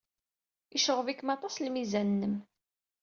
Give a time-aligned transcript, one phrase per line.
[0.73, 2.35] Yecɣeb-ikem aṭas lmizan-nnem.